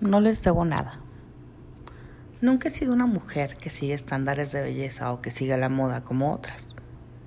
[0.00, 0.98] no les debo nada.
[2.40, 6.04] Nunca he sido una mujer que sigue estándares de belleza o que siga la moda
[6.04, 6.68] como otras.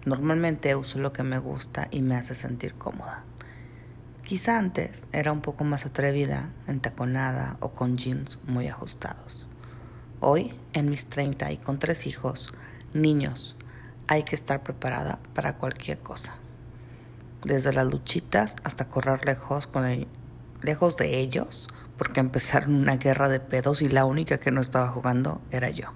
[0.05, 3.23] Normalmente uso lo que me gusta y me hace sentir cómoda.
[4.23, 9.46] Quizá antes era un poco más atrevida, entaconada o con jeans muy ajustados.
[10.21, 12.54] Hoy, en mis 30 y con tres hijos,
[12.93, 13.57] niños,
[14.07, 16.36] hay que estar preparada para cualquier cosa.
[17.43, 20.07] Desde las luchitas hasta correr lejos, con
[20.61, 21.68] lejos de ellos,
[22.01, 25.93] porque empezaron una guerra de pedos y la única que no estaba jugando era yo.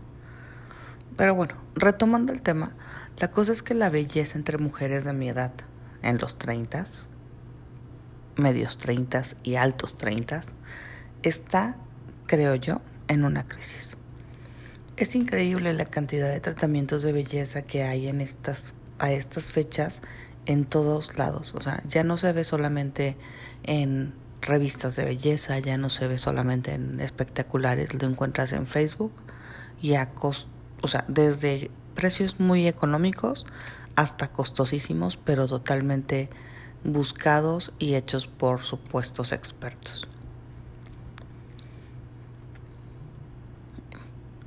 [1.17, 2.75] Pero bueno, retomando el tema,
[3.17, 5.51] la cosa es que la belleza entre mujeres de mi edad,
[6.03, 6.85] en los 30,
[8.35, 10.41] medios 30 y altos 30,
[11.23, 11.75] está,
[12.27, 13.97] creo yo, en una crisis.
[14.97, 20.03] Es increíble la cantidad de tratamientos de belleza que hay en estas, a estas fechas
[20.45, 21.55] en todos lados.
[21.55, 23.17] O sea, ya no se ve solamente
[23.63, 24.13] en
[24.45, 29.13] revistas de belleza, ya no se ve solamente en espectaculares, lo encuentras en Facebook
[29.81, 30.47] y a cost
[30.81, 33.47] o sea, desde precios muy económicos
[33.95, 36.29] hasta costosísimos, pero totalmente
[36.83, 40.07] buscados y hechos por supuestos expertos.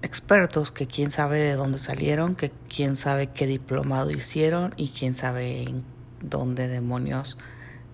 [0.03, 5.17] Expertos que quién sabe de dónde salieron, que quién sabe qué diplomado hicieron y quién
[5.17, 5.83] sabe en
[6.23, 7.37] dónde demonios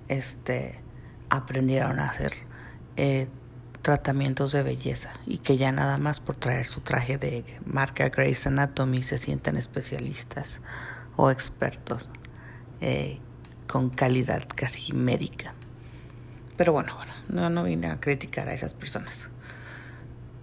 [0.09, 0.84] este
[1.37, 2.33] aprendieron a hacer
[2.97, 3.29] eh,
[3.83, 8.47] tratamientos de belleza y que ya nada más por traer su traje de marca Grey's
[8.47, 10.63] Anatomy se sienten especialistas
[11.17, 12.11] o expertos
[12.81, 13.21] eh,
[13.67, 15.55] con calidad casi médica.
[16.57, 19.29] Pero bueno, bueno, no, no vine a criticar a esas personas.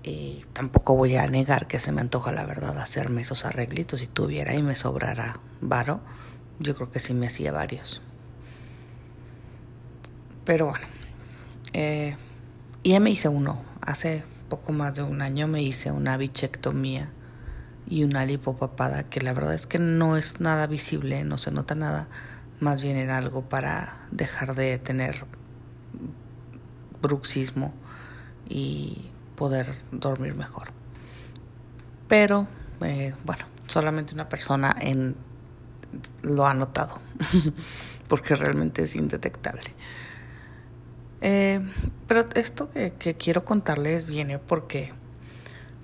[0.03, 3.99] Y tampoco voy a negar que se me antoja la verdad hacerme esos arreglitos.
[3.99, 6.01] Si tuviera y me sobrara varo,
[6.59, 8.01] yo creo que sí me hacía varios.
[10.51, 10.85] Pero bueno,
[11.71, 12.17] eh,
[12.83, 13.61] ya me hice uno.
[13.79, 17.09] Hace poco más de un año me hice una bichectomía
[17.87, 21.73] y una lipopapada que la verdad es que no es nada visible, no se nota
[21.73, 22.09] nada.
[22.59, 25.23] Más bien era algo para dejar de tener
[27.01, 27.73] bruxismo
[28.49, 30.73] y poder dormir mejor.
[32.09, 32.45] Pero,
[32.81, 34.75] eh, bueno, solamente una persona
[36.23, 36.99] lo ha notado,
[38.09, 39.73] porque realmente es indetectable.
[41.21, 41.61] Eh,
[42.07, 44.91] pero esto que, quiero contarles viene porque,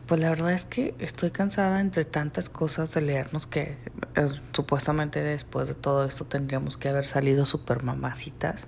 [0.07, 3.77] pues la verdad es que estoy cansada entre tantas cosas de leernos que
[4.15, 8.67] eh, supuestamente después de todo esto tendríamos que haber salido super mamacitas,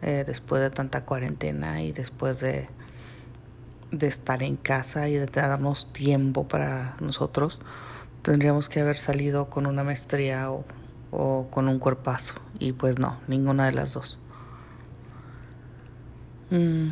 [0.00, 2.68] eh, después de tanta cuarentena y después de,
[3.90, 7.60] de estar en casa y de darnos tiempo para nosotros,
[8.22, 10.64] tendríamos que haber salido con una maestría o,
[11.10, 12.34] o con un cuerpazo.
[12.58, 14.18] Y pues no, ninguna de las dos.
[16.52, 16.90] Mm.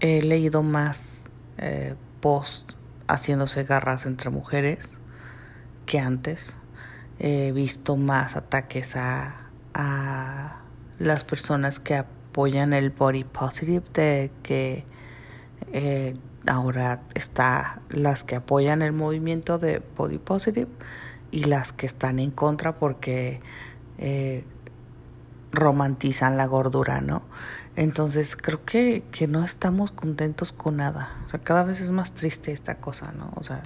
[0.00, 1.22] He leído más
[1.56, 2.74] eh, post
[3.08, 4.92] haciéndose garras entre mujeres
[5.86, 6.54] que antes.
[7.18, 10.60] He visto más ataques a, a
[10.98, 14.84] las personas que apoyan el body positive de que
[15.72, 16.12] eh,
[16.46, 20.68] ahora está las que apoyan el movimiento de body positive
[21.30, 23.40] y las que están en contra porque
[23.96, 24.44] eh,
[25.52, 27.22] romantizan la gordura, ¿no?
[27.76, 31.10] Entonces creo que, que no estamos contentos con nada.
[31.26, 33.32] O sea, cada vez es más triste esta cosa, ¿no?
[33.36, 33.62] O sea,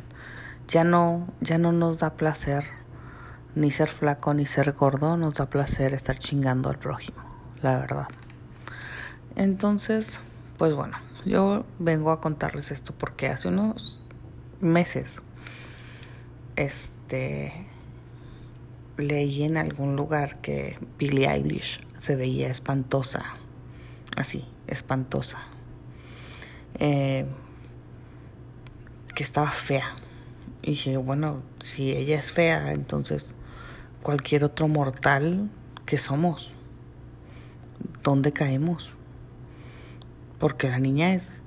[0.69, 2.64] ya no, ya no nos da placer
[3.54, 7.19] ni ser flaco ni ser gordo, nos da placer estar chingando al prójimo,
[7.62, 8.08] la verdad.
[9.34, 10.20] Entonces,
[10.58, 14.00] pues bueno, yo vengo a contarles esto porque hace unos
[14.60, 15.22] meses,
[16.56, 17.66] este,
[18.97, 23.25] leí en algún lugar que Billie Eilish se veía espantosa,
[24.17, 25.39] así, espantosa,
[26.79, 27.27] eh,
[29.15, 29.97] que estaba fea.
[30.62, 33.34] Y dije, bueno, si ella es fea, entonces
[34.03, 35.51] cualquier otro mortal
[35.84, 36.53] que somos,
[38.03, 38.95] ¿dónde caemos?
[40.39, 41.42] Porque la niña es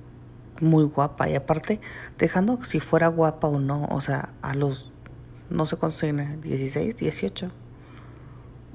[0.62, 1.80] muy guapa y aparte,
[2.18, 4.92] dejando si fuera guapa o no, o sea, a los
[5.50, 7.52] no se consigue 16, 18.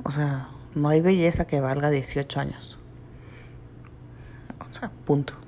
[0.03, 2.79] O sea, no hay belleza que valga 18 años.
[4.71, 5.35] O sea, punto.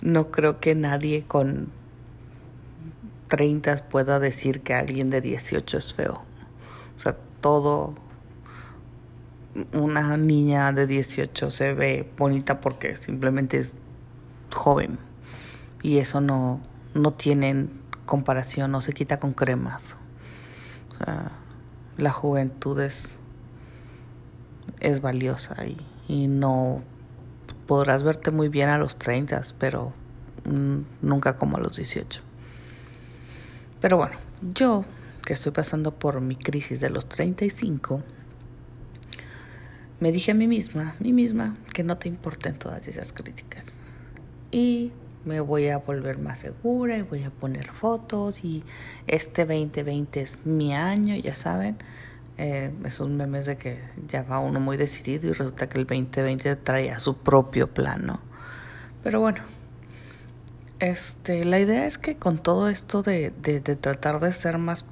[0.00, 1.72] No creo que nadie con
[3.26, 6.20] 30 pueda decir que alguien de 18 es feo.
[6.96, 7.96] O sea, todo
[9.72, 13.74] una niña de 18 se ve bonita porque simplemente es
[14.54, 15.00] joven
[15.82, 16.60] y eso no
[16.94, 17.70] no tienen
[18.08, 19.96] comparación no se quita con cremas.
[20.90, 21.30] O sea,
[21.96, 23.12] la juventud es,
[24.80, 25.76] es valiosa y,
[26.08, 26.82] y no
[27.68, 29.92] podrás verte muy bien a los 30, pero
[30.44, 32.22] mm, nunca como a los 18.
[33.80, 34.16] Pero bueno,
[34.54, 34.84] yo
[35.24, 38.02] que estoy pasando por mi crisis de los 35,
[40.00, 43.66] me dije a mí misma, a mí misma, que no te importen todas esas críticas.
[44.50, 44.92] Y
[45.28, 48.64] me voy a volver más segura y voy a poner fotos y
[49.06, 51.76] este 2020 es mi año, ya saben.
[52.38, 56.56] Eh, esos memes de que ya va uno muy decidido y resulta que el 2020
[56.56, 58.20] trae su propio plan, ¿no?
[59.02, 59.40] Pero bueno,
[60.78, 64.84] este, la idea es que con todo esto de, de, tratar de ser más,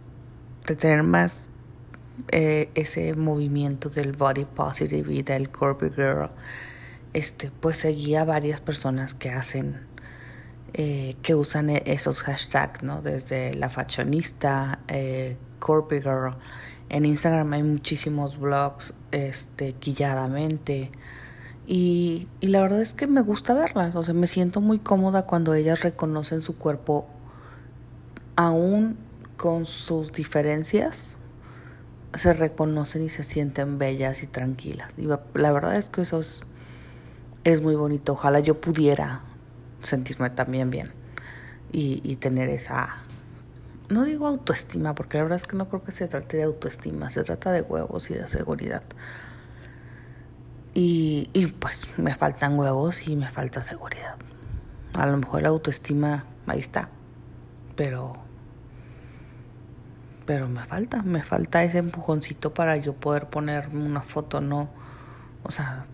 [0.67, 1.47] de tener más
[2.33, 6.31] eh, ese movimiento del body positive y del corporate girl,
[7.13, 9.86] este, pues seguía varias personas que hacen,
[10.79, 13.01] eh, que usan e-, esos hashtags, ¿no?
[13.01, 16.37] Desde la fashionista, eh, girl.
[16.89, 20.91] En Instagram hay muchísimos blogs, este, quilladamente.
[21.67, 25.23] Y, y la verdad es que me gusta verlas, o sea, me siento muy cómoda
[25.23, 27.09] cuando ellas reconocen su cuerpo
[28.37, 28.99] aún
[29.37, 31.17] con sus diferencias
[32.15, 34.95] se reconocen y se sienten bellas y tranquilas.
[34.99, 36.43] Y la verdad es que eso es,
[37.45, 38.13] es muy bonito.
[38.13, 39.23] Ojalá yo pudiera
[39.87, 40.93] sentirme también bien
[41.73, 42.89] y, tener esa,
[43.89, 47.11] no digo autoestima, porque la verdad es que no creo que se trate de autoestima,
[47.11, 48.83] se trata de huevos y de seguridad.
[50.73, 54.17] Y, y pues me faltan huevos y me falta seguridad.
[54.95, 56.89] A lo mejor la autoestima ahí está,
[57.75, 58.27] pero
[60.27, 64.69] pero me falta, me falta ese empujoncito para yo poder ponerme una foto, no,
[65.45, 65.85] o sea,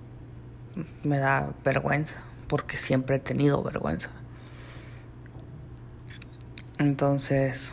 [1.04, 2.16] me da vergüenza,
[2.48, 4.10] porque siempre he tenido vergüenza.
[6.78, 7.72] Entonces,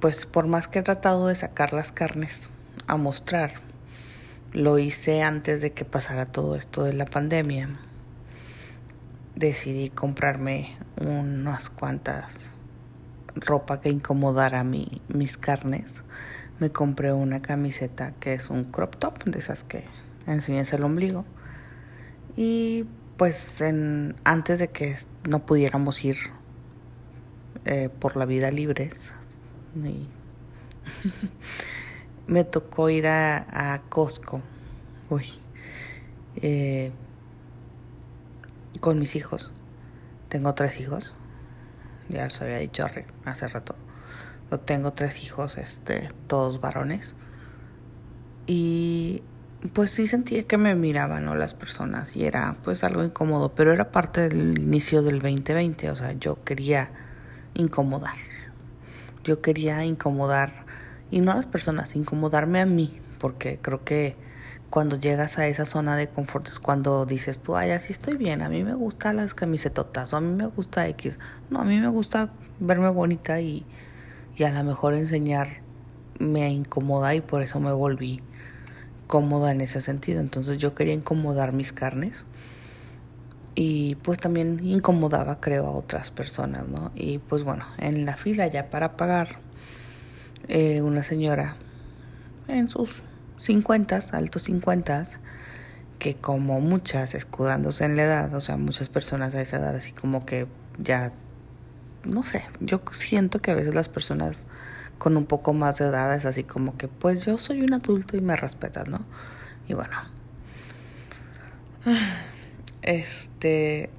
[0.00, 2.48] pues por más que he tratado de sacar las carnes
[2.86, 3.54] a mostrar,
[4.52, 7.70] lo hice antes de que pasara todo esto de la pandemia.
[9.34, 12.52] Decidí comprarme unas cuantas
[13.34, 16.02] ropa que incomodara mi, mis carnes,
[16.58, 19.84] me compré una camiseta que es un crop top, de esas que
[20.26, 21.24] enseñas el ombligo.
[22.36, 22.86] Y
[23.16, 24.96] pues en, antes de que
[25.28, 26.16] no pudiéramos ir
[27.64, 29.14] eh, por la vida libres,
[32.26, 34.40] me tocó ir a, a Costco,
[35.10, 35.26] uy,
[36.36, 36.92] eh,
[38.80, 39.52] con mis hijos.
[40.28, 41.14] Tengo tres hijos
[42.12, 42.86] ya les había dicho
[43.24, 43.74] hace rato.
[44.66, 47.14] Tengo tres hijos, este, todos varones.
[48.46, 49.22] Y
[49.68, 51.36] pues sí sentía que me miraban ¿no?
[51.36, 55.96] las personas y era pues algo incómodo, pero era parte del inicio del 2020, o
[55.96, 56.90] sea, yo quería
[57.54, 58.16] incomodar.
[59.24, 60.64] Yo quería incomodar,
[61.12, 64.16] y no a las personas, incomodarme a mí, porque creo que
[64.68, 68.42] cuando llegas a esa zona de confort es cuando dices tú, ay, así estoy bien,
[68.42, 71.18] a mí me gustan las camisetotas, o a mí me gusta X.
[71.50, 73.64] No, a mí me gusta verme bonita y,
[74.34, 75.62] y a lo mejor enseñar
[76.18, 78.22] me incomoda y por eso me volví
[79.12, 80.20] cómoda en ese sentido.
[80.20, 82.24] Entonces yo quería incomodar mis carnes
[83.54, 86.92] y pues también incomodaba creo a otras personas, ¿no?
[86.94, 89.36] Y pues bueno, en la fila ya para pagar,
[90.48, 91.56] eh, una señora
[92.48, 93.02] en sus
[93.36, 95.04] 50, altos 50,
[95.98, 99.92] que como muchas escudándose en la edad, o sea, muchas personas a esa edad así
[99.92, 100.46] como que
[100.78, 101.12] ya,
[102.04, 104.46] no sé, yo siento que a veces las personas
[105.02, 108.16] con un poco más de edad es así como que pues yo soy un adulto
[108.16, 109.00] y me respetas, ¿no?
[109.66, 109.96] Y bueno,
[112.82, 113.90] este,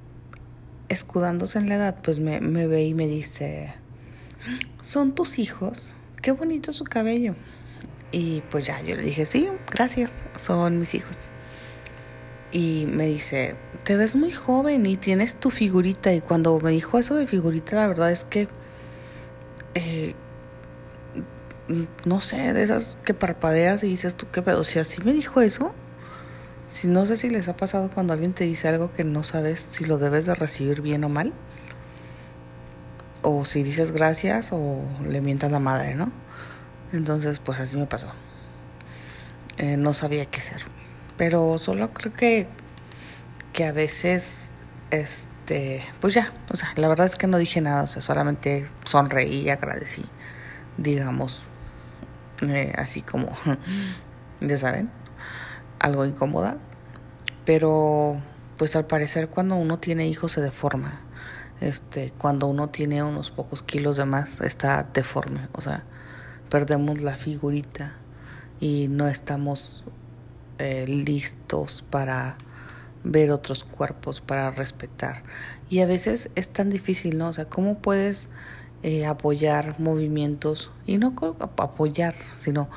[0.88, 3.74] escudándose en la edad, pues me, me ve y me dice,
[4.80, 5.92] son tus hijos,
[6.22, 7.34] qué bonito su cabello.
[8.10, 11.28] Y pues ya, yo le dije, sí, gracias, son mis hijos.
[12.50, 16.14] Y me dice, te ves muy joven y tienes tu figurita.
[16.14, 18.48] Y cuando me dijo eso de figurita, la verdad es que,
[19.74, 20.14] eh,
[22.04, 24.64] no sé, de esas que parpadeas y dices tú qué pedo.
[24.64, 25.72] Si así me dijo eso,
[26.68, 29.60] si no sé si les ha pasado cuando alguien te dice algo que no sabes
[29.60, 31.32] si lo debes de recibir bien o mal.
[33.22, 36.12] O si dices gracias o le mientas la madre, ¿no?
[36.92, 38.12] Entonces, pues así me pasó.
[39.56, 40.62] Eh, no sabía qué hacer.
[41.16, 42.48] Pero solo creo que,
[43.52, 44.48] que a veces,
[44.90, 48.68] este, pues ya, o sea, la verdad es que no dije nada, o sea, solamente
[48.84, 50.04] sonreí y agradecí,
[50.76, 51.44] digamos,
[52.76, 53.28] así como,
[54.40, 54.90] ya saben,
[55.78, 56.58] algo incómoda.
[57.44, 58.20] Pero,
[58.56, 61.00] pues al parecer cuando uno tiene hijos se deforma.
[61.60, 65.84] Este, cuando uno tiene unos pocos kilos de más está deforme, o sea,
[66.50, 67.96] perdemos la figurita
[68.60, 69.84] y no estamos
[70.58, 72.36] eh, listos para
[73.04, 75.22] ver otros cuerpos, para respetar.
[75.68, 77.28] Y a veces es tan difícil, ¿no?
[77.28, 78.28] O sea, ¿cómo puedes
[78.84, 80.70] eh, apoyar movimientos?
[80.86, 82.68] Y no apoyar, sino,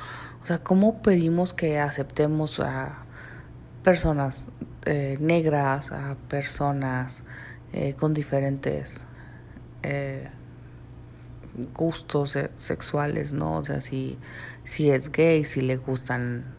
[0.42, 3.04] o sea, ¿cómo pedimos que aceptemos a
[3.84, 4.46] personas
[4.86, 7.22] eh, negras, a personas
[7.74, 9.02] eh, con diferentes
[11.74, 13.58] gustos sexuales, ¿no?
[13.58, 14.18] O sea, si,
[14.64, 16.56] si es gay, si le gustan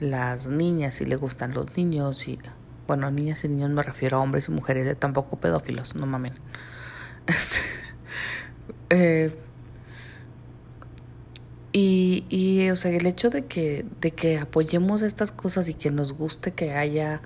[0.00, 2.38] las niñas, si le gustan los niños, y
[2.86, 6.34] bueno, niñas y niños me refiero a hombres y mujeres, tampoco pedófilos, no mamen.
[7.24, 7.58] Este,
[8.92, 9.34] eh,
[11.72, 15.90] y, y, o sea, el hecho de que, de que apoyemos estas cosas y que
[15.90, 17.22] nos guste que haya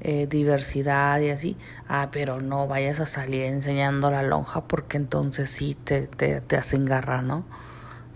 [0.00, 1.56] eh, diversidad y así,
[1.88, 6.56] ah, pero no vayas a salir enseñando la lonja porque entonces sí te, te, te
[6.56, 7.44] hacen garra, ¿no?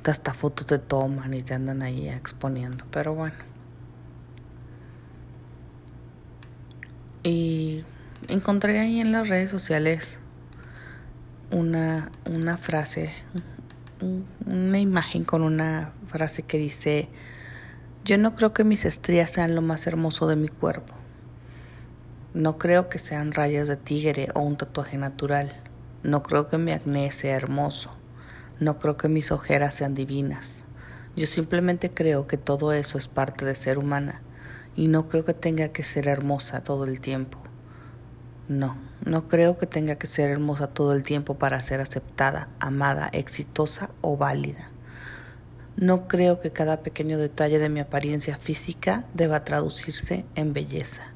[0.05, 3.37] Hasta fotos te toman y te andan ahí exponiendo, pero bueno.
[7.23, 7.85] Y
[8.27, 10.19] encontré ahí en las redes sociales
[11.51, 13.11] una, una frase,
[14.47, 17.09] una imagen con una frase que dice,
[18.05, 20.95] yo no creo que mis estrías sean lo más hermoso de mi cuerpo.
[22.35, 25.53] No creo que sean rayas de tigre o un tatuaje natural.
[26.03, 27.91] No creo que mi acné sea hermoso.
[28.61, 30.65] No creo que mis ojeras sean divinas.
[31.17, 34.23] Yo simplemente creo que todo eso es parte de ser humana
[34.77, 37.39] y no creo que tenga que ser hermosa todo el tiempo.
[38.49, 38.77] No,
[39.09, 43.91] no creo que tenga que ser hermosa todo el tiempo para ser aceptada, amada, exitosa
[44.03, 44.69] o válida.
[45.77, 51.13] No creo que cada pequeño detalle de mi apariencia física deba traducirse en belleza.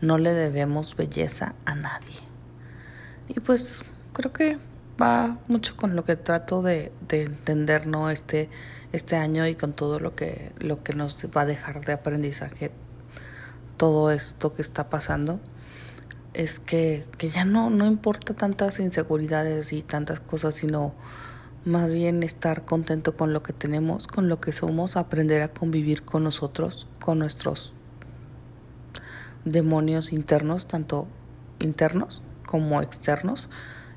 [0.00, 2.18] No le debemos belleza a nadie.
[3.28, 4.58] Y pues creo que
[5.00, 8.10] va mucho con lo que trato de, de entender ¿no?
[8.10, 8.50] este,
[8.92, 12.72] este año y con todo lo que, lo que nos va a dejar de aprendizaje
[13.76, 15.38] todo esto que está pasando
[16.36, 20.94] es que, que ya no, no importa tantas inseguridades y tantas cosas, sino
[21.64, 26.02] más bien estar contento con lo que tenemos, con lo que somos, aprender a convivir
[26.02, 27.74] con nosotros, con nuestros
[29.44, 31.08] demonios internos, tanto
[31.58, 33.48] internos como externos,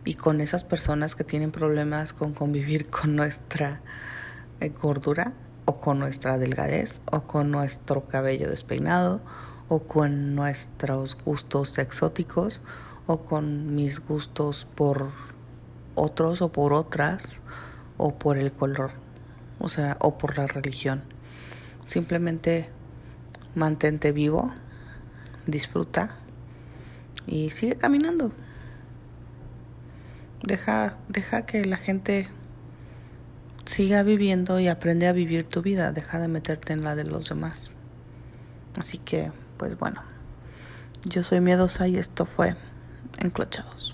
[0.05, 3.81] y con esas personas que tienen problemas con convivir con nuestra
[4.59, 5.33] eh, gordura
[5.65, 9.21] o con nuestra delgadez o con nuestro cabello despeinado
[9.69, 12.61] o con nuestros gustos exóticos
[13.05, 15.11] o con mis gustos por
[15.95, 17.41] otros o por otras
[17.97, 18.91] o por el color,
[19.59, 21.03] o sea, o por la religión.
[21.85, 22.69] Simplemente
[23.55, 24.51] mantente vivo,
[25.45, 26.15] disfruta
[27.27, 28.31] y sigue caminando.
[30.43, 32.27] Deja, deja que la gente
[33.65, 37.29] siga viviendo y aprende a vivir tu vida, deja de meterte en la de los
[37.29, 37.71] demás.
[38.77, 40.01] Así que pues bueno,
[41.03, 42.55] yo soy miedosa y esto fue
[43.19, 43.93] Enclochados.